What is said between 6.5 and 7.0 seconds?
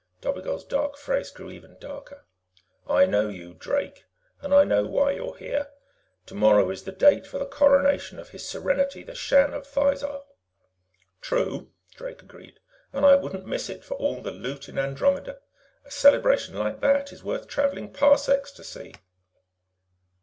is the